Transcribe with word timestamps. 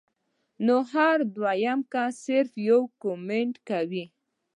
نو 0.65 0.75
هر 0.93 1.17
دويم 1.35 1.79
کس 1.91 2.13
صرف 2.27 2.51
يو 2.69 2.79
کمنټ 3.01 3.53
کوي 3.69 4.05